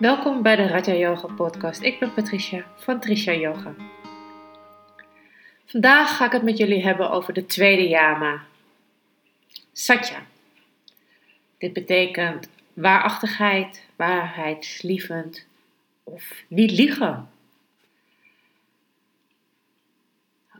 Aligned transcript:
Welkom 0.00 0.42
bij 0.42 0.56
de 0.56 0.66
Raja 0.66 0.94
Yoga 0.94 1.34
podcast. 1.34 1.82
Ik 1.82 1.98
ben 1.98 2.14
Patricia 2.14 2.64
van 2.76 3.00
Trisha 3.00 3.32
Yoga. 3.32 3.74
Vandaag 5.66 6.16
ga 6.16 6.26
ik 6.26 6.32
het 6.32 6.42
met 6.42 6.58
jullie 6.58 6.82
hebben 6.82 7.10
over 7.10 7.32
de 7.32 7.46
tweede 7.46 7.88
yama, 7.88 8.44
Satya. 9.72 10.26
Dit 11.58 11.72
betekent 11.72 12.48
waarachtigheid, 12.72 13.84
waarheidslievend 13.96 15.46
of 16.04 16.44
niet 16.48 16.70
liegen. 16.70 17.30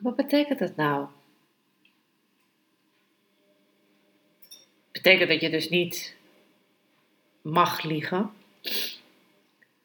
Wat 0.01 0.17
betekent 0.17 0.59
dat 0.59 0.77
nou? 0.77 1.07
Betekent 4.93 5.29
dat 5.29 5.41
je 5.41 5.51
dus 5.51 5.69
niet 5.69 6.17
mag 7.43 7.83
liegen. 7.83 8.39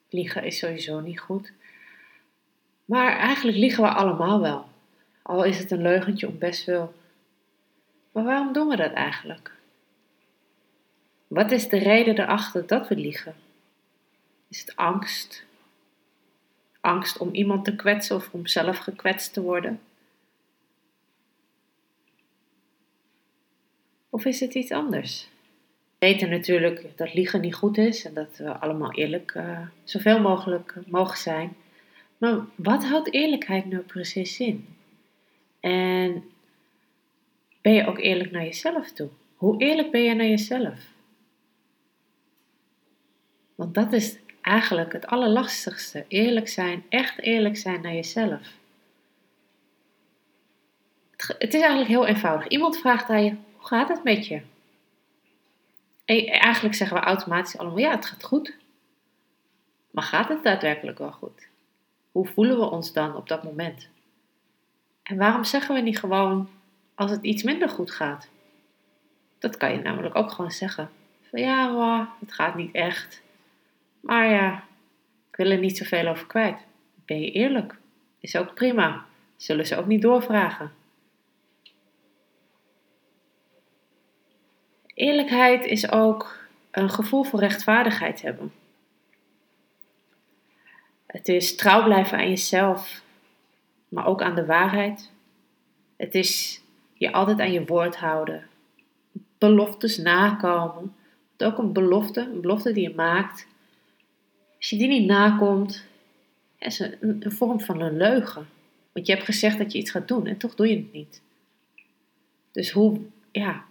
Liegen 0.09 0.43
is 0.43 0.57
sowieso 0.57 0.99
niet 0.99 1.19
goed. 1.19 1.51
Maar 2.85 3.17
eigenlijk 3.17 3.57
liegen 3.57 3.83
we 3.83 3.89
allemaal 3.89 4.41
wel. 4.41 4.67
Al 5.21 5.43
is 5.43 5.57
het 5.57 5.71
een 5.71 5.81
leugentje 5.81 6.27
om 6.27 6.37
best 6.37 6.65
wel. 6.65 6.93
Maar 8.11 8.23
waarom 8.23 8.53
doen 8.53 8.67
we 8.67 8.75
dat 8.75 8.93
eigenlijk? 8.93 9.51
Wat 11.27 11.51
is 11.51 11.69
de 11.69 11.77
reden 11.77 12.19
erachter 12.19 12.67
dat 12.67 12.87
we 12.87 12.95
liegen? 12.95 13.35
Is 14.47 14.59
het 14.59 14.75
angst? 14.75 15.45
Angst 16.81 17.17
om 17.17 17.33
iemand 17.33 17.65
te 17.65 17.75
kwetsen 17.75 18.15
of 18.15 18.29
om 18.31 18.47
zelf 18.47 18.77
gekwetst 18.77 19.33
te 19.33 19.41
worden? 19.41 19.79
Of 24.09 24.25
is 24.25 24.39
het 24.39 24.53
iets 24.53 24.71
anders? 24.71 25.27
We 25.97 26.05
weten 26.05 26.29
natuurlijk 26.29 26.97
dat 26.97 27.13
liegen 27.13 27.41
niet 27.41 27.55
goed 27.55 27.77
is 27.77 28.05
en 28.05 28.13
dat 28.13 28.37
we 28.37 28.59
allemaal 28.59 28.93
eerlijk, 28.93 29.33
uh, 29.33 29.59
zoveel 29.83 30.19
mogelijk 30.19 30.75
uh, 30.77 30.83
mogen 30.87 31.17
zijn. 31.17 31.55
Maar 32.17 32.39
wat 32.55 32.83
houdt 32.83 33.13
eerlijkheid 33.13 33.65
nou 33.65 33.83
precies 33.83 34.39
in? 34.39 34.67
En 35.59 36.23
ben 37.61 37.73
je 37.73 37.87
ook 37.87 37.99
eerlijk 37.99 38.31
naar 38.31 38.43
jezelf 38.43 38.91
toe? 38.91 39.09
Hoe 39.35 39.61
eerlijk 39.61 39.91
ben 39.91 40.01
je 40.01 40.13
naar 40.13 40.27
jezelf? 40.27 40.79
Want 43.55 43.73
dat 43.73 43.93
is 43.93 44.17
eigenlijk 44.41 44.93
het 44.93 45.07
allerlastigste. 45.07 46.05
Eerlijk 46.07 46.47
zijn, 46.47 46.83
echt 46.89 47.21
eerlijk 47.21 47.57
zijn 47.57 47.81
naar 47.81 47.93
jezelf. 47.93 48.53
Het 51.17 51.53
is 51.53 51.61
eigenlijk 51.61 51.89
heel 51.89 52.05
eenvoudig. 52.05 52.47
Iemand 52.47 52.77
vraagt 52.77 53.09
aan 53.09 53.23
je: 53.23 53.29
hoe 53.29 53.67
gaat 53.67 53.89
het 53.89 54.03
met 54.03 54.27
je? 54.27 54.41
En 56.05 56.27
eigenlijk 56.27 56.75
zeggen 56.75 56.97
we 56.97 57.03
automatisch 57.03 57.57
allemaal, 57.57 57.77
ja, 57.77 57.91
het 57.91 58.05
gaat 58.05 58.23
goed. 58.23 58.57
Maar 59.91 60.03
gaat 60.03 60.29
het 60.29 60.43
daadwerkelijk 60.43 60.97
wel 60.97 61.11
goed? 61.11 61.47
Hoe 62.11 62.27
voelen 62.27 62.57
we 62.57 62.65
ons 62.65 62.93
dan 62.93 63.15
op 63.15 63.27
dat 63.27 63.43
moment? 63.43 63.89
En 65.03 65.17
waarom 65.17 65.43
zeggen 65.43 65.75
we 65.75 65.81
niet 65.81 65.99
gewoon 65.99 66.49
als 66.95 67.11
het 67.11 67.23
iets 67.23 67.43
minder 67.43 67.69
goed 67.69 67.91
gaat? 67.91 68.27
Dat 69.39 69.57
kan 69.57 69.71
je 69.71 69.81
namelijk 69.81 70.15
ook 70.15 70.31
gewoon 70.31 70.51
zeggen. 70.51 70.89
Van 71.29 71.39
ja, 71.39 72.15
het 72.19 72.33
gaat 72.33 72.55
niet 72.55 72.73
echt. 72.73 73.21
Maar 73.99 74.29
ja, 74.29 74.63
ik 75.29 75.35
wil 75.35 75.51
er 75.51 75.59
niet 75.59 75.77
zoveel 75.77 76.07
over 76.07 76.27
kwijt. 76.27 76.57
Ben 77.05 77.21
je 77.21 77.31
eerlijk? 77.31 77.77
Is 78.19 78.35
ook 78.35 78.53
prima. 78.53 79.05
Zullen 79.35 79.67
ze 79.67 79.77
ook 79.77 79.85
niet 79.85 80.01
doorvragen. 80.01 80.71
Eerlijkheid 84.95 85.65
is 85.65 85.91
ook 85.91 86.37
een 86.71 86.89
gevoel 86.89 87.23
voor 87.23 87.39
rechtvaardigheid 87.39 88.21
hebben. 88.21 88.53
Het 91.05 91.27
is 91.27 91.55
trouw 91.55 91.83
blijven 91.83 92.17
aan 92.17 92.29
jezelf, 92.29 93.01
maar 93.87 94.05
ook 94.05 94.21
aan 94.21 94.35
de 94.35 94.45
waarheid. 94.45 95.11
Het 95.95 96.15
is 96.15 96.61
je 96.93 97.11
altijd 97.11 97.39
aan 97.39 97.51
je 97.51 97.65
woord 97.65 97.95
houden. 97.95 98.47
Beloftes 99.37 99.97
nakomen. 99.97 100.95
Het 101.31 101.47
ook 101.47 101.57
een 101.57 101.73
belofte, 101.73 102.21
een 102.21 102.41
belofte 102.41 102.71
die 102.71 102.89
je 102.89 102.95
maakt. 102.95 103.47
Als 104.57 104.69
je 104.69 104.77
die 104.77 104.87
niet 104.87 105.07
nakomt, 105.07 105.85
is 106.59 106.79
een, 106.79 106.95
een 106.99 107.31
vorm 107.31 107.61
van 107.61 107.81
een 107.81 107.97
leugen. 107.97 108.47
Want 108.91 109.07
je 109.07 109.13
hebt 109.13 109.25
gezegd 109.25 109.57
dat 109.57 109.71
je 109.71 109.77
iets 109.77 109.91
gaat 109.91 110.07
doen 110.07 110.27
en 110.27 110.37
toch 110.37 110.55
doe 110.55 110.69
je 110.69 110.75
het 110.75 110.93
niet. 110.93 111.21
Dus 112.51 112.71
hoe, 112.71 112.99
ja, 113.31 113.63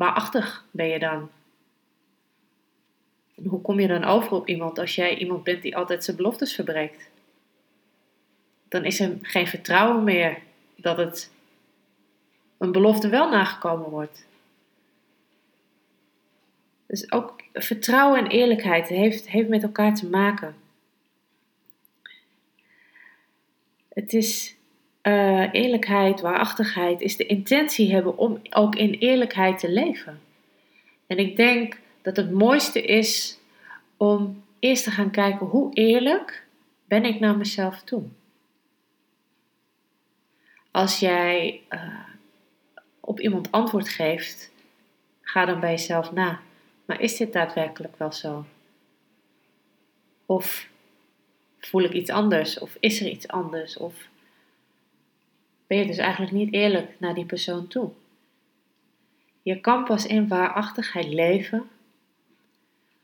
Waarachtig 0.00 0.64
ben 0.70 0.86
je 0.86 0.98
dan? 0.98 1.30
Hoe 3.34 3.60
kom 3.60 3.80
je 3.80 3.86
dan 3.86 4.04
over 4.04 4.32
op 4.32 4.48
iemand 4.48 4.78
als 4.78 4.94
jij 4.94 5.16
iemand 5.16 5.44
bent 5.44 5.62
die 5.62 5.76
altijd 5.76 6.04
zijn 6.04 6.16
beloftes 6.16 6.54
verbreekt? 6.54 7.10
Dan 8.68 8.84
is 8.84 9.00
er 9.00 9.18
geen 9.22 9.46
vertrouwen 9.46 10.04
meer 10.04 10.38
dat 10.76 10.96
het 10.96 11.30
een 12.58 12.72
belofte 12.72 13.08
wel 13.08 13.30
nagekomen 13.30 13.90
wordt. 13.90 14.26
Dus 16.86 17.12
ook 17.12 17.42
vertrouwen 17.52 18.18
en 18.18 18.30
eerlijkheid 18.30 18.88
heeft, 18.88 19.28
heeft 19.28 19.48
met 19.48 19.62
elkaar 19.62 19.94
te 19.94 20.08
maken. 20.08 20.54
Het 23.88 24.12
is 24.12 24.56
uh, 25.02 25.52
eerlijkheid, 25.52 26.20
waarachtigheid, 26.20 27.00
is 27.00 27.16
de 27.16 27.26
intentie 27.26 27.92
hebben 27.92 28.18
om 28.18 28.40
ook 28.50 28.74
in 28.74 28.90
eerlijkheid 28.90 29.58
te 29.58 29.70
leven. 29.70 30.20
En 31.06 31.18
ik 31.18 31.36
denk 31.36 31.78
dat 32.02 32.16
het 32.16 32.30
mooiste 32.30 32.82
is 32.82 33.38
om 33.96 34.42
eerst 34.58 34.84
te 34.84 34.90
gaan 34.90 35.10
kijken 35.10 35.46
hoe 35.46 35.74
eerlijk 35.74 36.46
ben 36.84 37.04
ik 37.04 37.20
naar 37.20 37.36
mezelf 37.36 37.82
toe. 37.82 38.02
Als 40.70 40.98
jij 40.98 41.60
uh, 41.70 41.98
op 43.00 43.20
iemand 43.20 43.52
antwoord 43.52 43.88
geeft, 43.88 44.52
ga 45.20 45.44
dan 45.44 45.60
bij 45.60 45.70
jezelf 45.70 46.12
na. 46.12 46.40
Maar 46.84 47.00
is 47.00 47.16
dit 47.16 47.32
daadwerkelijk 47.32 47.96
wel 47.96 48.12
zo? 48.12 48.44
Of 50.26 50.68
voel 51.58 51.82
ik 51.82 51.92
iets 51.92 52.10
anders? 52.10 52.58
Of 52.58 52.76
is 52.80 53.00
er 53.00 53.08
iets 53.08 53.28
anders? 53.28 53.76
Of 53.76 54.08
ben 55.70 55.78
je 55.78 55.86
dus 55.86 55.96
eigenlijk 55.96 56.32
niet 56.32 56.52
eerlijk 56.52 56.94
naar 56.98 57.14
die 57.14 57.24
persoon 57.24 57.66
toe. 57.66 57.90
Je 59.42 59.60
kan 59.60 59.84
pas 59.84 60.06
in 60.06 60.28
waarachtigheid 60.28 61.06
leven 61.06 61.68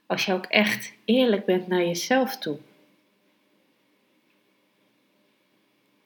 als 0.07 0.25
je 0.25 0.33
ook 0.33 0.47
echt 0.47 0.93
eerlijk 1.05 1.45
bent 1.45 1.67
naar 1.67 1.85
jezelf 1.85 2.39
toe. 2.39 2.59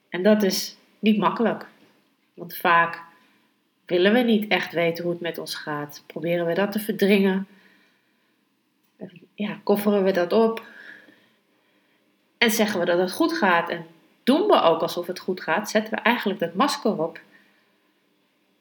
En 0.09 0.23
dat 0.23 0.43
is 0.43 0.77
niet 0.99 1.19
makkelijk, 1.19 1.67
want 2.35 2.57
vaak 2.57 3.03
willen 3.87 4.13
we 4.13 4.21
niet 4.21 4.49
echt 4.49 4.73
weten 4.73 5.05
hoe 5.05 5.13
het 5.13 5.23
met 5.23 5.39
ons 5.39 5.55
gaat. 5.55 6.03
Proberen 6.07 6.47
we 6.47 6.55
dat 6.55 6.73
te 6.73 6.81
verdringen. 6.81 7.47
Ja, 9.35 9.61
kofferen 9.63 10.05
we 10.05 10.13
dat 10.13 10.33
op. 10.33 10.67
En 12.39 12.51
zeggen 12.51 12.81
we 12.81 12.87
dat 12.87 12.99
het 12.99 13.13
goed 13.13 13.33
gaat. 13.33 13.69
En 13.69 13.87
doen 14.31 14.47
we 14.47 14.61
ook 14.61 14.81
alsof 14.81 15.07
het 15.07 15.19
goed 15.19 15.41
gaat, 15.41 15.71
zetten 15.71 15.95
we 15.95 16.01
eigenlijk 16.01 16.41
dat 16.41 16.55
masker 16.55 17.03
op. 17.03 17.21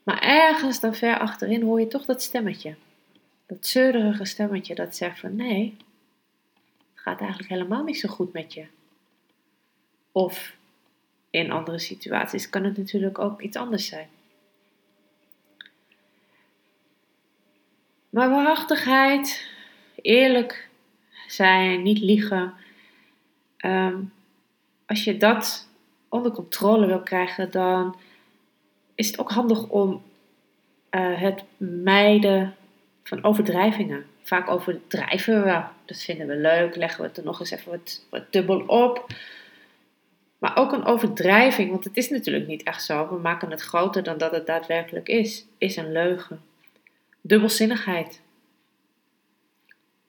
Maar 0.04 0.22
ergens 0.22 0.80
dan 0.80 0.96
ver 0.96 1.20
achterin 1.20 1.62
hoor 1.62 1.80
je 1.80 1.88
toch 1.88 2.06
dat 2.06 2.22
stemmetje. 2.22 2.76
Dat 3.46 3.66
zeurderige 3.66 4.26
stemmetje 4.26 4.76
dat 4.76 4.96
zegt 4.96 5.20
van 5.20 5.36
nee, 5.36 5.78
het 6.94 7.02
gaat 7.04 7.20
eigenlijk 7.20 7.50
helemaal 7.50 7.84
niet 7.84 8.00
zo 8.00 8.10
goed 8.10 8.34
met 8.34 8.54
je. 8.54 8.66
Of 10.12 10.56
in 11.30 11.52
andere 11.52 11.80
situaties 11.80 12.50
kan 12.50 12.64
het 12.64 12.78
natuurlijk 12.78 13.20
ook 13.20 13.42
iets 13.42 13.58
anders 13.58 13.88
zijn. 13.88 14.08
Maar 18.10 18.30
waarachtigheid, 18.30 19.48
eerlijk 19.96 20.70
zijn, 21.28 21.82
niet 21.84 22.00
liegen, 22.00 22.54
ehm, 23.58 23.98
als 24.90 25.04
je 25.04 25.18
dat 25.18 25.68
onder 26.08 26.32
controle 26.32 26.86
wil 26.86 27.00
krijgen, 27.00 27.52
dan 27.52 27.96
is 28.96 29.08
het 29.08 29.20
ook 29.20 29.32
handig 29.32 29.68
om 29.68 30.02
uh, 30.92 31.22
het 31.22 31.44
mijden 31.58 32.56
van 33.04 33.24
overdrijvingen. 33.24 34.06
Vaak 34.22 34.50
overdrijven 34.50 35.44
we, 35.44 35.64
dat 35.86 35.98
vinden 35.98 36.28
we 36.28 36.36
leuk, 36.36 36.76
leggen 36.76 37.02
we 37.02 37.08
het 37.08 37.18
er 37.18 37.24
nog 37.24 37.40
eens 37.40 37.52
even 37.52 37.72
wat, 37.72 38.06
wat 38.10 38.32
dubbel 38.32 38.60
op. 38.60 39.14
Maar 40.38 40.58
ook 40.58 40.72
een 40.72 40.86
overdrijving, 40.86 41.70
want 41.70 41.84
het 41.84 41.98
is 41.98 42.10
natuurlijk 42.10 42.48
niet 42.48 42.64
echt 42.64 42.84
zo. 42.84 43.10
We 43.10 43.20
maken 43.20 43.52
het 43.52 43.62
groter 43.62 44.04
dan 44.04 44.18
dat 44.18 44.32
het 44.32 44.46
daadwerkelijk 44.46 45.08
is, 45.08 45.46
is 45.58 45.76
een 45.76 45.92
leugen. 45.92 46.42
Dubbelzinnigheid. 47.22 48.22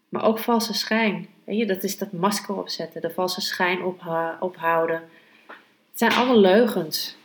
Maar 0.09 0.25
ook 0.25 0.39
valse 0.39 0.75
schijn. 0.75 1.29
Dat 1.51 1.83
is 1.83 1.99
dat 1.99 2.13
masker 2.13 2.57
opzetten, 2.57 3.01
de 3.01 3.11
valse 3.11 3.41
schijn 3.41 3.83
ophouden. 4.41 5.09
Het 5.91 5.99
zijn 5.99 6.13
allemaal 6.13 6.41
leugens. 6.41 7.17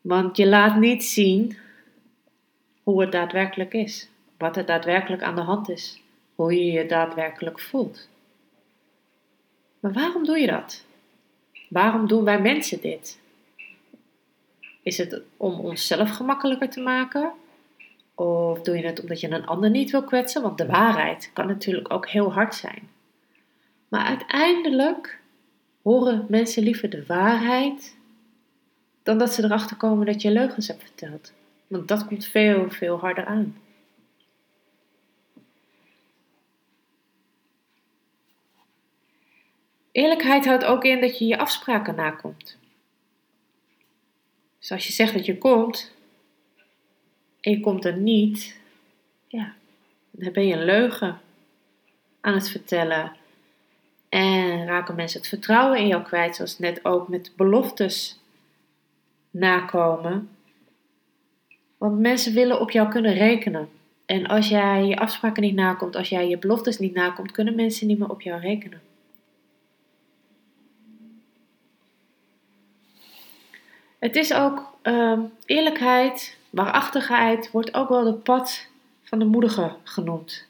Want 0.00 0.36
je 0.36 0.46
laat 0.46 0.76
niet 0.76 1.04
zien 1.04 1.56
hoe 2.82 3.00
het 3.00 3.12
daadwerkelijk 3.12 3.74
is. 3.74 4.08
Wat 4.38 4.56
er 4.56 4.66
daadwerkelijk 4.66 5.22
aan 5.22 5.34
de 5.34 5.40
hand 5.40 5.68
is. 5.68 6.02
Hoe 6.34 6.54
je 6.54 6.72
je 6.72 6.86
daadwerkelijk 6.86 7.60
voelt. 7.60 8.08
Maar 9.80 9.92
waarom 9.92 10.24
doe 10.24 10.38
je 10.38 10.46
dat? 10.46 10.84
Waarom 11.68 12.08
doen 12.08 12.24
wij 12.24 12.40
mensen 12.40 12.80
dit? 12.80 13.18
Is 14.82 14.98
het 14.98 15.20
om 15.36 15.60
onszelf 15.60 16.10
gemakkelijker 16.10 16.70
te 16.70 16.80
maken? 16.80 17.32
Of 18.18 18.60
doe 18.60 18.76
je 18.76 18.86
het 18.86 19.00
omdat 19.00 19.20
je 19.20 19.30
een 19.30 19.46
ander 19.46 19.70
niet 19.70 19.90
wil 19.90 20.04
kwetsen? 20.04 20.42
Want 20.42 20.58
de 20.58 20.66
waarheid 20.66 21.30
kan 21.32 21.46
natuurlijk 21.46 21.92
ook 21.92 22.08
heel 22.08 22.32
hard 22.32 22.54
zijn. 22.54 22.88
Maar 23.88 24.04
uiteindelijk 24.04 25.20
horen 25.82 26.26
mensen 26.28 26.62
liever 26.62 26.90
de 26.90 27.06
waarheid 27.06 27.96
dan 29.02 29.18
dat 29.18 29.32
ze 29.32 29.44
erachter 29.44 29.76
komen 29.76 30.06
dat 30.06 30.22
je 30.22 30.30
leugens 30.30 30.68
hebt 30.68 30.82
verteld. 30.82 31.32
Want 31.66 31.88
dat 31.88 32.06
komt 32.06 32.24
veel, 32.24 32.70
veel 32.70 32.98
harder 32.98 33.24
aan. 33.24 33.56
Eerlijkheid 39.92 40.44
houdt 40.44 40.64
ook 40.64 40.84
in 40.84 41.00
dat 41.00 41.18
je 41.18 41.26
je 41.26 41.38
afspraken 41.38 41.94
nakomt. 41.94 42.58
Dus 44.58 44.72
als 44.72 44.86
je 44.86 44.92
zegt 44.92 45.12
dat 45.12 45.26
je 45.26 45.38
komt 45.38 45.96
en 47.40 47.50
je 47.50 47.60
komt 47.60 47.84
er 47.84 47.96
niet, 47.96 48.60
ja, 49.26 49.54
dan 50.10 50.32
ben 50.32 50.46
je 50.46 50.54
een 50.54 50.64
leugen 50.64 51.20
aan 52.20 52.34
het 52.34 52.48
vertellen. 52.48 53.12
En 54.08 54.66
raken 54.66 54.94
mensen 54.94 55.18
het 55.18 55.28
vertrouwen 55.28 55.78
in 55.78 55.86
jou 55.86 56.02
kwijt, 56.02 56.36
zoals 56.36 56.58
net 56.58 56.84
ook 56.84 57.08
met 57.08 57.32
beloftes 57.36 58.20
nakomen. 59.30 60.30
Want 61.78 61.98
mensen 61.98 62.34
willen 62.34 62.60
op 62.60 62.70
jou 62.70 62.88
kunnen 62.88 63.14
rekenen. 63.14 63.68
En 64.06 64.26
als 64.26 64.48
jij 64.48 64.84
je 64.84 64.96
afspraken 64.96 65.42
niet 65.42 65.54
nakomt, 65.54 65.96
als 65.96 66.08
jij 66.08 66.28
je 66.28 66.38
beloftes 66.38 66.78
niet 66.78 66.94
nakomt, 66.94 67.30
kunnen 67.30 67.54
mensen 67.54 67.86
niet 67.86 67.98
meer 67.98 68.10
op 68.10 68.22
jou 68.22 68.40
rekenen. 68.40 68.80
Het 73.98 74.16
is 74.16 74.32
ook 74.32 74.78
uh, 74.82 75.18
eerlijkheid, 75.44 76.37
waarachtigheid, 76.50 77.50
wordt 77.50 77.74
ook 77.74 77.88
wel 77.88 78.04
de 78.04 78.12
pad 78.12 78.66
van 79.02 79.18
de 79.18 79.24
moedige 79.24 79.72
genoemd. 79.82 80.46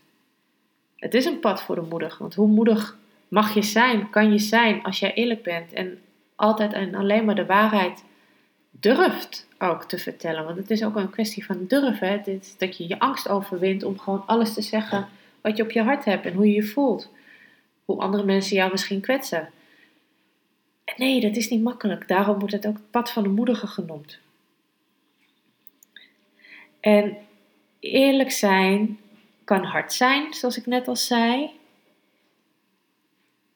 Het 0.96 1.14
is 1.14 1.24
een 1.24 1.40
pad 1.40 1.62
voor 1.62 1.74
de 1.74 1.80
moedig, 1.80 2.18
want 2.18 2.34
hoe 2.34 2.48
moedig 2.48 2.96
mag 3.28 3.54
je 3.54 3.62
zijn, 3.62 4.10
kan 4.10 4.32
je 4.32 4.38
zijn 4.38 4.82
als 4.82 4.98
jij 4.98 5.14
eerlijk 5.14 5.42
bent 5.42 5.72
en 5.72 5.98
altijd 6.36 6.72
en 6.72 6.94
alleen 6.94 7.24
maar 7.24 7.34
de 7.34 7.46
waarheid 7.46 8.04
durft 8.70 9.48
ook 9.58 9.84
te 9.84 9.98
vertellen. 9.98 10.44
Want 10.44 10.56
het 10.56 10.70
is 10.70 10.84
ook 10.84 10.96
een 10.96 11.10
kwestie 11.10 11.44
van 11.44 11.64
durven. 11.68 12.08
Het 12.08 12.54
dat 12.58 12.76
je 12.76 12.88
je 12.88 12.98
angst 12.98 13.28
overwint 13.28 13.82
om 13.82 13.98
gewoon 13.98 14.22
alles 14.26 14.54
te 14.54 14.62
zeggen 14.62 15.08
wat 15.40 15.56
je 15.56 15.62
op 15.62 15.70
je 15.70 15.82
hart 15.82 16.04
hebt 16.04 16.26
en 16.26 16.34
hoe 16.34 16.46
je 16.46 16.54
je 16.54 16.64
voelt. 16.64 17.10
Hoe 17.84 18.00
andere 18.00 18.24
mensen 18.24 18.56
jou 18.56 18.70
misschien 18.70 19.00
kwetsen. 19.00 19.48
En 20.84 20.94
nee, 20.96 21.20
dat 21.20 21.36
is 21.36 21.48
niet 21.48 21.62
makkelijk. 21.62 22.08
Daarom 22.08 22.38
wordt 22.38 22.54
het 22.54 22.66
ook 22.66 22.76
het 22.76 22.90
pad 22.90 23.10
van 23.10 23.22
de 23.22 23.28
moedige 23.28 23.66
genoemd. 23.66 24.18
En 26.80 27.16
eerlijk 27.80 28.30
zijn 28.30 28.98
kan 29.44 29.64
hard 29.64 29.92
zijn, 29.92 30.34
zoals 30.34 30.56
ik 30.56 30.66
net 30.66 30.88
al 30.88 30.96
zei. 30.96 31.50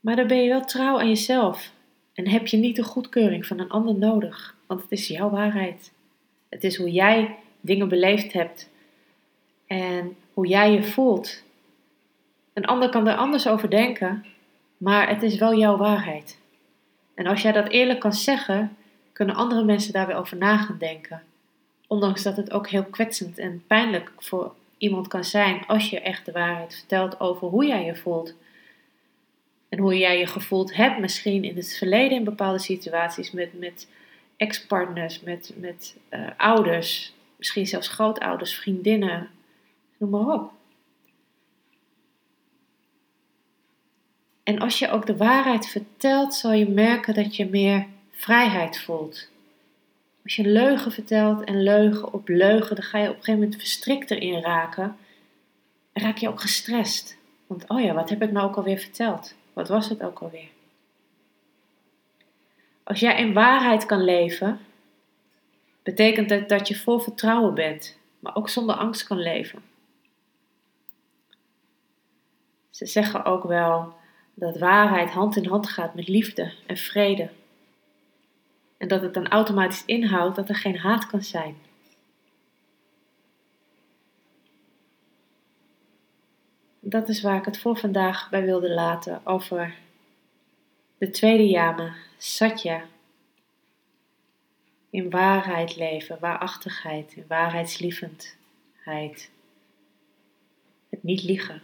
Maar 0.00 0.16
dan 0.16 0.26
ben 0.26 0.42
je 0.42 0.48
wel 0.48 0.64
trouw 0.64 0.98
aan 0.98 1.08
jezelf. 1.08 1.70
En 2.12 2.28
heb 2.28 2.46
je 2.46 2.56
niet 2.56 2.76
de 2.76 2.82
goedkeuring 2.82 3.46
van 3.46 3.58
een 3.58 3.70
ander 3.70 3.94
nodig. 3.94 4.56
Want 4.66 4.82
het 4.82 4.92
is 4.92 5.08
jouw 5.08 5.30
waarheid. 5.30 5.92
Het 6.48 6.64
is 6.64 6.76
hoe 6.76 6.90
jij 6.90 7.36
dingen 7.60 7.88
beleefd 7.88 8.32
hebt. 8.32 8.68
En 9.66 10.16
hoe 10.34 10.46
jij 10.46 10.72
je 10.72 10.82
voelt. 10.82 11.42
Een 12.52 12.64
ander 12.66 12.88
kan 12.88 13.08
er 13.08 13.16
anders 13.16 13.48
over 13.48 13.70
denken. 13.70 14.24
Maar 14.76 15.08
het 15.08 15.22
is 15.22 15.36
wel 15.36 15.58
jouw 15.58 15.76
waarheid. 15.76 16.38
En 17.14 17.26
als 17.26 17.42
jij 17.42 17.52
dat 17.52 17.68
eerlijk 17.68 18.00
kan 18.00 18.12
zeggen, 18.12 18.76
kunnen 19.12 19.34
andere 19.34 19.64
mensen 19.64 19.92
daar 19.92 20.06
weer 20.06 20.16
over 20.16 20.36
na 20.36 20.56
gaan 20.56 20.78
denken. 20.78 21.22
Ondanks 21.92 22.22
dat 22.22 22.36
het 22.36 22.52
ook 22.52 22.68
heel 22.68 22.84
kwetsend 22.84 23.38
en 23.38 23.64
pijnlijk 23.66 24.12
voor 24.16 24.54
iemand 24.76 25.08
kan 25.08 25.24
zijn 25.24 25.66
als 25.66 25.90
je 25.90 26.00
echt 26.00 26.24
de 26.24 26.32
waarheid 26.32 26.74
vertelt 26.74 27.20
over 27.20 27.48
hoe 27.48 27.66
jij 27.66 27.84
je 27.84 27.94
voelt. 27.94 28.34
En 29.68 29.78
hoe 29.78 29.98
jij 29.98 30.18
je 30.18 30.26
gevoeld 30.26 30.74
hebt, 30.74 30.98
misschien 30.98 31.44
in 31.44 31.56
het 31.56 31.76
verleden 31.76 32.18
in 32.18 32.24
bepaalde 32.24 32.58
situaties 32.58 33.30
met, 33.30 33.58
met 33.58 33.88
ex-partners, 34.36 35.20
met, 35.20 35.52
met 35.56 35.96
uh, 36.10 36.28
ouders, 36.36 37.12
misschien 37.36 37.66
zelfs 37.66 37.88
grootouders, 37.88 38.54
vriendinnen, 38.54 39.30
noem 39.96 40.10
maar 40.10 40.34
op. 40.34 40.52
En 44.42 44.58
als 44.58 44.78
je 44.78 44.90
ook 44.90 45.06
de 45.06 45.16
waarheid 45.16 45.66
vertelt, 45.66 46.34
zal 46.34 46.52
je 46.52 46.68
merken 46.68 47.14
dat 47.14 47.36
je 47.36 47.48
meer 47.48 47.86
vrijheid 48.10 48.80
voelt. 48.80 49.31
Als 50.24 50.36
je 50.36 50.46
leugen 50.46 50.92
vertelt 50.92 51.44
en 51.44 51.62
leugen 51.62 52.12
op 52.12 52.28
leugen, 52.28 52.76
dan 52.76 52.84
ga 52.84 52.98
je 52.98 53.08
op 53.08 53.16
een 53.16 53.22
gegeven 53.22 53.40
moment 53.40 53.60
verstrikt 53.60 54.10
erin 54.10 54.40
raken. 54.40 54.96
En 55.92 56.02
raak 56.02 56.16
je 56.16 56.28
ook 56.28 56.40
gestrest. 56.40 57.16
Want 57.46 57.68
oh 57.68 57.80
ja, 57.80 57.94
wat 57.94 58.08
heb 58.08 58.22
ik 58.22 58.32
nou 58.32 58.48
ook 58.48 58.56
alweer 58.56 58.78
verteld? 58.78 59.34
Wat 59.52 59.68
was 59.68 59.88
het 59.88 60.02
ook 60.02 60.18
alweer? 60.18 60.48
Als 62.82 63.00
jij 63.00 63.18
in 63.18 63.32
waarheid 63.32 63.86
kan 63.86 64.04
leven, 64.04 64.60
betekent 65.82 66.28
dat 66.28 66.48
dat 66.48 66.68
je 66.68 66.74
vol 66.74 66.98
vertrouwen 66.98 67.54
bent, 67.54 67.98
maar 68.18 68.36
ook 68.36 68.48
zonder 68.48 68.74
angst 68.74 69.06
kan 69.06 69.18
leven. 69.18 69.62
Ze 72.70 72.86
zeggen 72.86 73.24
ook 73.24 73.44
wel 73.44 73.94
dat 74.34 74.58
waarheid 74.58 75.10
hand 75.10 75.36
in 75.36 75.46
hand 75.46 75.68
gaat 75.68 75.94
met 75.94 76.08
liefde 76.08 76.52
en 76.66 76.76
vrede. 76.76 77.28
En 78.82 78.88
dat 78.88 79.02
het 79.02 79.14
dan 79.14 79.28
automatisch 79.28 79.84
inhoudt 79.84 80.36
dat 80.36 80.48
er 80.48 80.54
geen 80.54 80.78
haat 80.78 81.06
kan 81.06 81.22
zijn. 81.22 81.56
Dat 86.80 87.08
is 87.08 87.22
waar 87.22 87.38
ik 87.38 87.44
het 87.44 87.58
voor 87.58 87.76
vandaag 87.76 88.30
bij 88.30 88.44
wilde 88.44 88.70
laten 88.70 89.26
over 89.26 89.74
de 90.98 91.10
tweede 91.10 91.48
yama, 91.48 91.94
satya. 92.18 92.84
In 94.90 95.10
waarheid 95.10 95.76
leven, 95.76 96.18
waarachtigheid, 96.20 97.12
in 97.16 97.24
waarheidslievendheid. 97.28 99.30
Het 100.88 101.02
niet 101.02 101.22
liegen. 101.22 101.62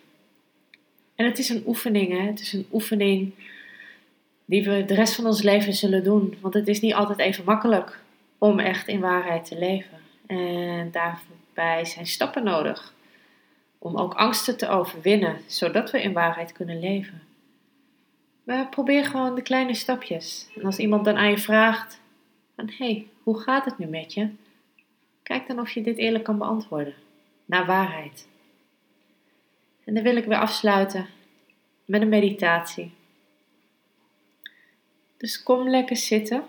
En 1.14 1.26
het 1.26 1.38
is 1.38 1.48
een 1.48 1.62
oefening, 1.66 2.12
hè? 2.12 2.26
het 2.26 2.40
is 2.40 2.52
een 2.52 2.66
oefening 2.72 3.32
die 4.48 4.64
we 4.64 4.84
de 4.84 4.94
rest 4.94 5.14
van 5.14 5.26
ons 5.26 5.42
leven 5.42 5.72
zullen 5.72 6.04
doen. 6.04 6.36
Want 6.40 6.54
het 6.54 6.68
is 6.68 6.80
niet 6.80 6.94
altijd 6.94 7.18
even 7.18 7.44
makkelijk 7.44 8.00
om 8.38 8.58
echt 8.58 8.88
in 8.88 9.00
waarheid 9.00 9.44
te 9.44 9.58
leven. 9.58 9.98
En 10.26 10.90
daarbij 10.90 11.84
zijn 11.84 12.06
stappen 12.06 12.44
nodig 12.44 12.94
om 13.78 13.96
ook 13.96 14.14
angsten 14.14 14.56
te 14.56 14.68
overwinnen, 14.68 15.40
zodat 15.46 15.90
we 15.90 16.02
in 16.02 16.12
waarheid 16.12 16.52
kunnen 16.52 16.80
leven. 16.80 17.22
Maar 18.44 18.68
probeer 18.68 19.04
gewoon 19.04 19.34
de 19.34 19.42
kleine 19.42 19.74
stapjes. 19.74 20.48
En 20.56 20.64
als 20.64 20.78
iemand 20.78 21.04
dan 21.04 21.16
aan 21.16 21.30
je 21.30 21.38
vraagt: 21.38 22.00
van, 22.56 22.70
hey, 22.78 23.06
hoe 23.22 23.40
gaat 23.40 23.64
het 23.64 23.78
nu 23.78 23.86
met 23.86 24.14
je? 24.14 24.30
Kijk 25.22 25.46
dan 25.46 25.60
of 25.60 25.70
je 25.70 25.82
dit 25.82 25.96
eerlijk 25.96 26.24
kan 26.24 26.38
beantwoorden. 26.38 26.94
Naar 27.44 27.66
waarheid. 27.66 28.28
En 29.84 29.94
dan 29.94 30.02
wil 30.02 30.16
ik 30.16 30.24
weer 30.24 30.38
afsluiten 30.38 31.06
met 31.84 32.02
een 32.02 32.08
meditatie. 32.08 32.92
Dus 35.18 35.42
kom 35.42 35.68
lekker 35.68 35.96
zitten. 35.96 36.44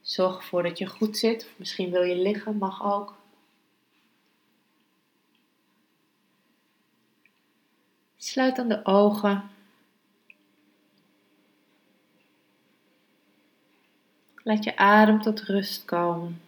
Zorg 0.00 0.36
ervoor 0.36 0.62
dat 0.62 0.78
je 0.78 0.86
goed 0.86 1.16
zit. 1.16 1.44
Of 1.44 1.58
misschien 1.58 1.90
wil 1.90 2.02
je 2.02 2.16
liggen, 2.16 2.56
mag 2.56 2.84
ook. 2.84 3.16
Sluit 8.16 8.56
dan 8.56 8.68
de 8.68 8.84
ogen. 8.84 9.50
Laat 14.42 14.64
je 14.64 14.76
adem 14.76 15.20
tot 15.20 15.40
rust 15.40 15.84
komen. 15.84 16.47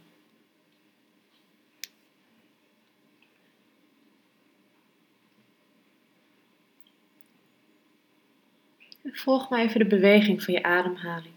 Volg 9.04 9.48
maar 9.48 9.60
even 9.60 9.78
de 9.78 9.86
beweging 9.86 10.42
van 10.42 10.54
je 10.54 10.62
ademhaling. 10.62 11.34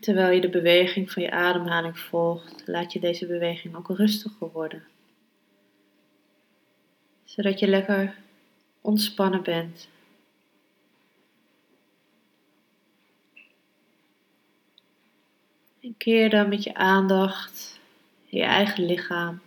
Terwijl 0.00 0.34
je 0.34 0.40
de 0.40 0.50
beweging 0.50 1.12
van 1.12 1.22
je 1.22 1.30
ademhaling 1.30 1.98
volgt, 1.98 2.62
laat 2.66 2.92
je 2.92 3.00
deze 3.00 3.26
beweging 3.26 3.76
ook 3.76 3.88
rustiger 3.88 4.50
worden. 4.50 4.84
Zodat 7.24 7.58
je 7.58 7.68
lekker 7.68 8.16
ontspannen 8.80 9.42
bent. 9.42 9.88
En 15.80 15.96
keer 15.96 16.30
dan 16.30 16.48
met 16.48 16.62
je 16.62 16.74
aandacht 16.74 17.80
je 18.26 18.42
eigen 18.42 18.84
lichaam 18.84 19.40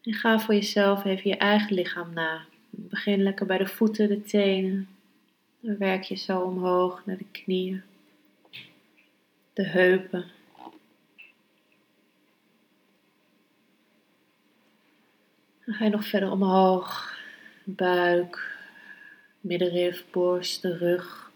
En 0.00 0.12
ga 0.12 0.40
voor 0.40 0.54
jezelf 0.54 1.04
even 1.04 1.30
je 1.30 1.36
eigen 1.36 1.74
lichaam 1.74 2.12
na. 2.12 2.44
Begin 2.70 3.22
lekker 3.22 3.46
bij 3.46 3.58
de 3.58 3.66
voeten, 3.66 4.08
de 4.08 4.22
tenen. 4.22 4.88
Dan 5.60 5.78
werk 5.78 6.02
je 6.02 6.14
zo 6.14 6.40
omhoog 6.40 7.06
naar 7.06 7.16
de 7.16 7.26
knieën, 7.30 7.82
de 9.52 9.66
heupen. 9.66 10.24
Dan 15.64 15.74
ga 15.74 15.84
je 15.84 15.90
nog 15.90 16.06
verder 16.06 16.30
omhoog, 16.30 17.18
buik, 17.64 18.58
middenrif, 19.40 20.04
borst, 20.10 20.62
de 20.62 20.76
rug. 20.76 21.30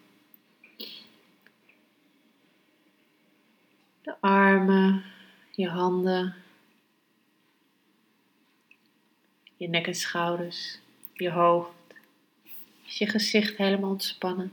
De 4.03 4.15
armen, 4.21 5.05
je 5.51 5.69
handen, 5.69 6.35
je 9.57 9.69
nek 9.69 9.87
en 9.87 9.95
schouders, 9.95 10.79
je 11.13 11.31
hoofd. 11.31 11.71
Is 12.87 12.99
je 12.99 13.07
gezicht 13.07 13.57
helemaal 13.57 13.91
ontspannen. 13.91 14.53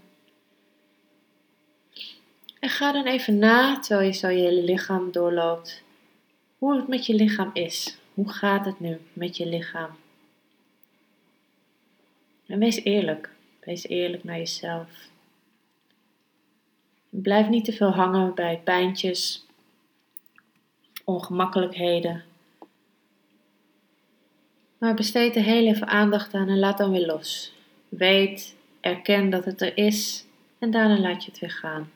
En 2.60 2.70
ga 2.70 2.92
dan 2.92 3.06
even 3.06 3.40
na, 3.40 3.80
terwijl 3.80 4.08
je 4.08 4.14
zo 4.14 4.30
je 4.30 4.42
hele 4.42 4.64
lichaam 4.64 5.12
doorloopt, 5.12 5.84
hoe 6.58 6.76
het 6.76 6.88
met 6.88 7.06
je 7.06 7.14
lichaam 7.14 7.50
is. 7.54 7.98
Hoe 8.14 8.30
gaat 8.30 8.66
het 8.66 8.80
nu 8.80 9.00
met 9.14 9.38
je 9.38 9.46
lichaam? 9.46 9.90
En 12.46 12.60
wees 12.60 12.84
eerlijk. 12.84 13.30
Wees 13.60 13.88
eerlijk 13.88 14.24
naar 14.24 14.38
jezelf. 14.38 15.10
Blijf 17.10 17.48
niet 17.48 17.66
te 17.66 17.74
veel 17.74 17.92
hangen 17.92 18.36
bij 18.36 18.62
pijntjes, 18.64 19.46
ongemakkelijkheden. 21.04 22.24
Maar 24.82 24.94
besteed 24.94 25.36
er 25.36 25.42
heel 25.44 25.68
even 25.68 25.88
aandacht 25.88 26.34
aan 26.34 26.50
en 26.50 26.60
laat 26.60 26.78
dan 26.78 26.92
weer 26.92 27.06
los. 27.06 27.54
Weet, 27.90 28.56
erken 28.80 29.30
dat 29.30 29.46
het 29.46 29.62
er 29.62 29.78
is 29.78 30.26
en 30.60 30.72
daarna 30.72 31.00
laat 31.00 31.24
je 31.24 31.32
het 31.32 31.40
weer 31.40 31.52
gaan. 31.52 31.92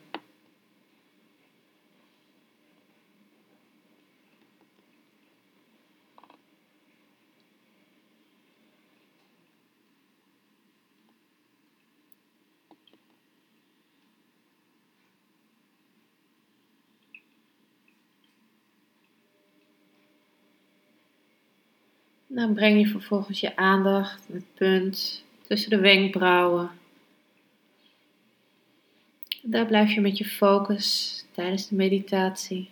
Dan 22.26 22.54
breng 22.54 22.78
je 22.78 22.86
vervolgens 22.86 23.40
je 23.40 23.56
aandacht, 23.56 24.26
het 24.32 24.54
punt 24.54 25.24
tussen 25.46 25.70
de 25.70 25.80
wenkbrauwen. 25.80 26.70
Daar 29.42 29.66
blijf 29.66 29.92
je 29.94 30.00
met 30.00 30.18
je 30.18 30.24
focus 30.24 31.24
tijdens 31.32 31.68
de 31.68 31.74
meditatie. 31.74 32.68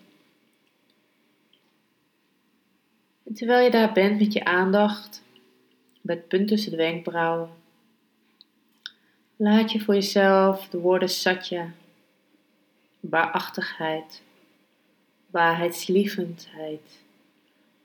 Terwijl 3.35 3.65
je 3.65 3.71
daar 3.71 3.93
bent 3.93 4.19
met 4.19 4.33
je 4.33 4.45
aandacht, 4.45 5.23
het 6.03 6.29
punt 6.29 6.49
tussen 6.49 6.71
de 6.71 6.77
wenkbrauwen, 6.77 7.51
laat 9.37 9.73
je 9.73 9.81
voor 9.81 9.95
jezelf 9.95 10.69
de 10.69 10.79
woorden 10.79 11.09
satya, 11.09 11.73
waarachtigheid, 13.01 14.23
waarheidslievendheid 15.31 17.04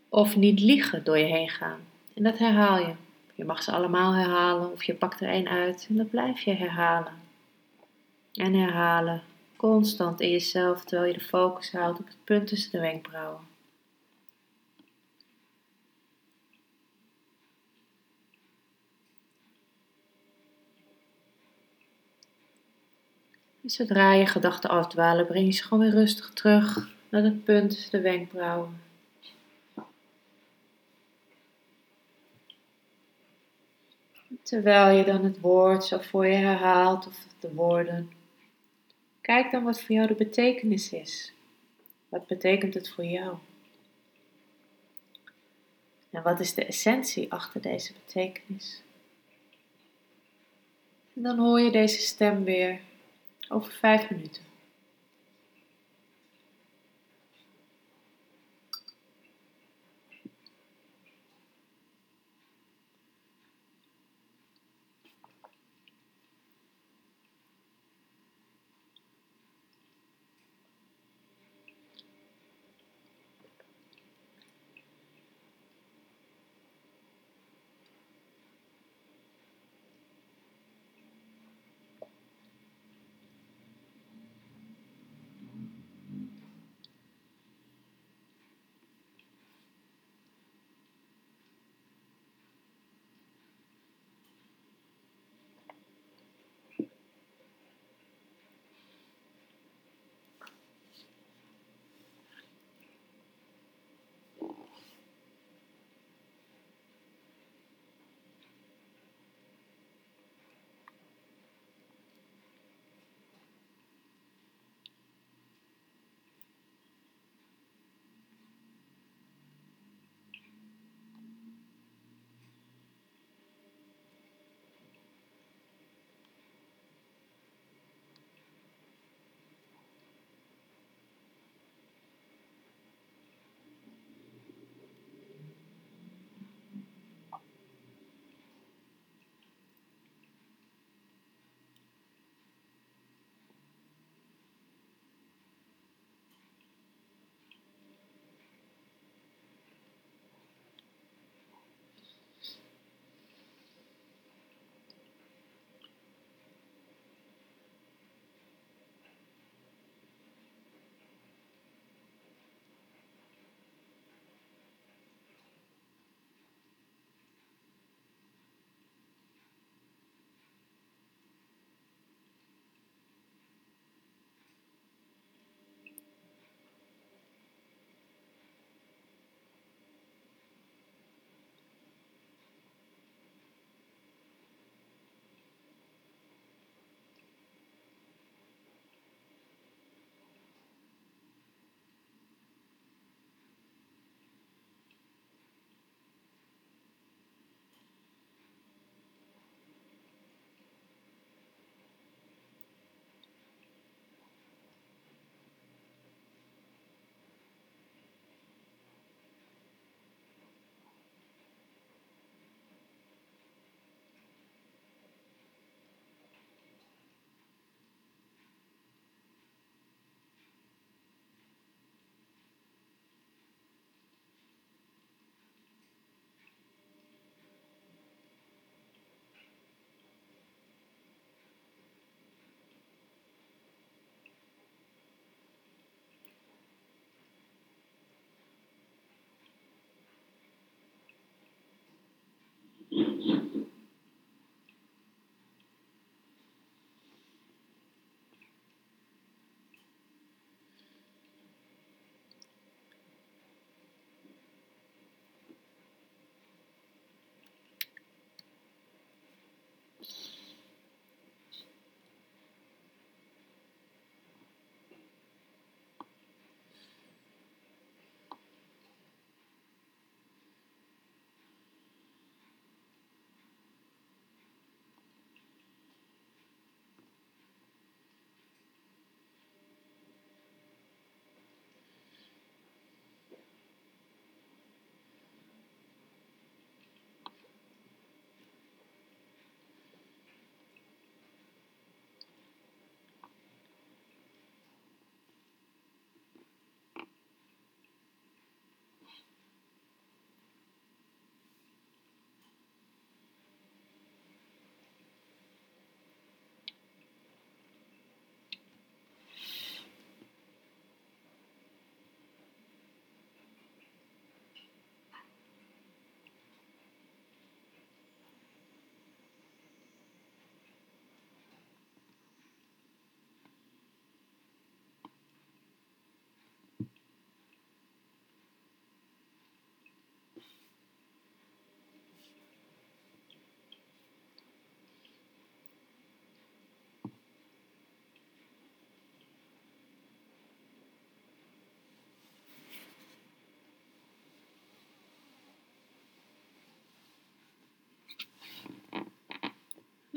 of 0.09 0.35
niet 0.35 0.59
liegen 0.59 1.03
door 1.03 1.17
je 1.17 1.25
heen 1.25 1.49
gaan. 1.49 1.79
En 2.13 2.23
dat 2.23 2.37
herhaal 2.37 2.77
je. 2.79 2.93
Je 3.35 3.45
mag 3.45 3.63
ze 3.63 3.71
allemaal 3.71 4.13
herhalen 4.13 4.71
of 4.71 4.83
je 4.83 4.93
pakt 4.93 5.21
er 5.21 5.29
één 5.29 5.47
uit 5.47 5.85
en 5.89 5.95
dat 5.95 6.09
blijf 6.09 6.41
je 6.41 6.53
herhalen. 6.53 7.13
En 8.33 8.53
herhalen, 8.53 9.23
constant 9.55 10.21
in 10.21 10.29
jezelf 10.29 10.83
terwijl 10.83 11.11
je 11.11 11.17
de 11.17 11.25
focus 11.25 11.71
houdt 11.71 11.99
op 11.99 12.07
het 12.07 12.17
punt 12.23 12.47
tussen 12.47 12.71
de 12.71 12.79
wenkbrauwen. 12.79 13.47
En 23.63 23.69
zodra 23.69 24.13
je 24.13 24.25
gedachten 24.25 24.69
afdwalen, 24.69 25.27
breng 25.27 25.45
je 25.45 25.51
ze 25.51 25.63
gewoon 25.63 25.83
weer 25.83 25.93
rustig 25.93 26.29
terug 26.29 26.89
naar 27.09 27.23
het 27.23 27.43
punt 27.43 27.69
tussen 27.69 27.91
de 27.91 28.01
wenkbrauwen. 28.01 28.88
Terwijl 34.43 34.98
je 34.98 35.03
dan 35.03 35.24
het 35.24 35.39
woord 35.39 35.86
zo 35.86 35.98
voor 35.98 36.25
je 36.25 36.36
herhaalt 36.36 37.07
of 37.07 37.25
de 37.39 37.53
woorden. 37.53 38.12
Kijk 39.21 39.51
dan 39.51 39.63
wat 39.63 39.81
voor 39.81 39.95
jou 39.95 40.07
de 40.07 40.15
betekenis 40.15 40.91
is. 40.91 41.33
Wat 42.09 42.27
betekent 42.27 42.74
het 42.74 42.89
voor 42.89 43.05
jou? 43.05 43.38
En 46.09 46.24
wat 46.24 46.39
is 46.39 46.53
de 46.53 46.65
essentie 46.65 47.31
achter 47.31 47.62
deze 47.62 47.93
betekenis? 47.93 48.81
En 51.15 51.21
dan 51.21 51.38
hoor 51.38 51.59
je 51.59 51.71
deze 51.71 52.00
stem 52.00 52.43
weer 52.43 52.79
over 53.50 53.71
vijf 53.71 54.09
minuten. 54.09 54.49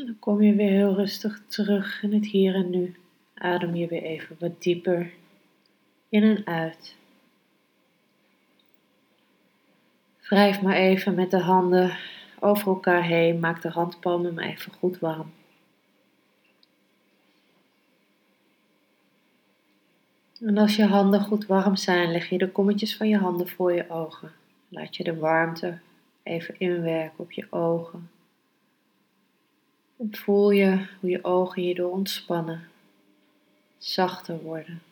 Dan 0.06 0.18
kom 0.18 0.42
je 0.42 0.54
weer 0.54 0.70
heel 0.70 0.94
rustig 0.94 1.42
terug 1.46 2.02
in 2.02 2.12
het 2.12 2.26
hier 2.26 2.54
en 2.54 2.70
nu. 2.70 2.96
Adem 3.34 3.74
je 3.74 3.86
weer 3.86 4.02
even 4.02 4.36
wat 4.38 4.62
dieper 4.62 5.12
in 6.08 6.22
en 6.22 6.46
uit. 6.46 6.96
Wrijf 10.20 10.62
maar 10.62 10.76
even 10.76 11.14
met 11.14 11.30
de 11.30 11.38
handen 11.38 11.96
over 12.40 12.66
elkaar 12.66 13.04
heen. 13.04 13.40
Maak 13.40 13.62
de 13.62 13.68
handpalmen 13.68 14.34
maar 14.34 14.44
even 14.44 14.72
goed 14.72 14.98
warm. 14.98 15.32
En 20.40 20.58
als 20.58 20.76
je 20.76 20.84
handen 20.84 21.20
goed 21.20 21.46
warm 21.46 21.76
zijn, 21.76 22.10
leg 22.10 22.28
je 22.28 22.38
de 22.38 22.50
kommetjes 22.50 22.96
van 22.96 23.08
je 23.08 23.18
handen 23.18 23.48
voor 23.48 23.72
je 23.72 23.90
ogen. 23.90 24.32
Laat 24.68 24.96
je 24.96 25.04
de 25.04 25.18
warmte 25.18 25.78
even 26.22 26.54
inwerken 26.58 27.18
op 27.18 27.32
je 27.32 27.46
ogen. 27.50 28.10
Voel 30.10 30.50
je 30.50 30.86
hoe 31.00 31.10
je 31.10 31.24
ogen 31.24 31.62
hierdoor 31.62 31.90
ontspannen, 31.90 32.68
zachter 33.78 34.42
worden. 34.42 34.82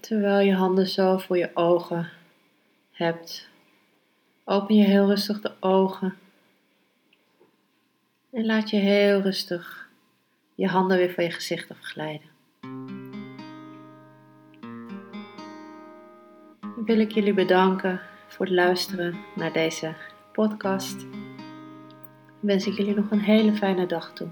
Terwijl 0.00 0.46
je 0.46 0.54
handen 0.54 0.86
zo 0.86 1.18
voor 1.18 1.38
je 1.38 1.50
ogen 1.54 2.10
hebt, 2.92 3.48
open 4.44 4.74
je 4.74 4.84
heel 4.84 5.06
rustig 5.06 5.40
de 5.40 5.52
ogen. 5.60 6.16
En 8.30 8.46
laat 8.46 8.70
je 8.70 8.76
heel 8.76 9.20
rustig 9.20 9.88
je 10.54 10.66
handen 10.66 10.96
weer 10.96 11.12
van 11.12 11.24
je 11.24 11.30
gezicht 11.30 11.70
afglijden. 11.70 12.28
Dan 16.60 16.84
wil 16.84 16.98
ik 16.98 17.12
jullie 17.12 17.34
bedanken 17.34 18.00
voor 18.34 18.46
het 18.46 18.54
luisteren 18.54 19.16
naar 19.34 19.52
deze 19.52 19.94
podcast. 20.32 21.06
wens 22.40 22.66
ik 22.66 22.76
jullie 22.76 22.94
nog 22.94 23.10
een 23.10 23.20
hele 23.20 23.54
fijne 23.54 23.86
dag 23.86 24.12
toe. 24.12 24.28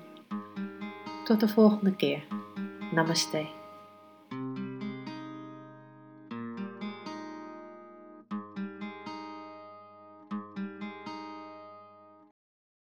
Tot 1.24 1.40
de 1.40 1.48
volgende 1.48 1.96
keer. 1.96 2.24
Namaste. 2.92 3.61